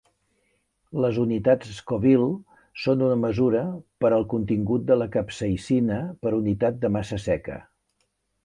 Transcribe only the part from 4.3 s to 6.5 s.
contingut de capsaïcina per